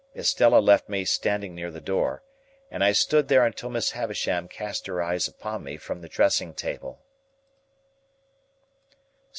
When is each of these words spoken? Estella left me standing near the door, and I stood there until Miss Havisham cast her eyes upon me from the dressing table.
Estella 0.15 0.57
left 0.57 0.89
me 0.89 1.05
standing 1.05 1.53
near 1.53 1.69
the 1.69 1.79
door, 1.79 2.23
and 2.71 2.83
I 2.83 2.91
stood 2.91 3.27
there 3.27 3.45
until 3.45 3.69
Miss 3.69 3.91
Havisham 3.91 4.47
cast 4.47 4.87
her 4.87 4.99
eyes 4.99 5.27
upon 5.27 5.63
me 5.63 5.77
from 5.77 6.01
the 6.01 6.09
dressing 6.09 6.55
table. 6.55 7.03